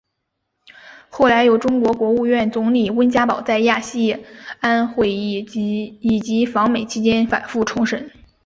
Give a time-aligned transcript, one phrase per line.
[1.11, 4.25] 后来有中国国务院总理温家宝在亚细
[4.59, 5.41] 安会议
[6.01, 8.09] 以及访美期间反复重申。